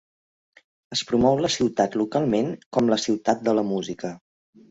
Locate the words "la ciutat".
1.45-1.97, 2.93-3.47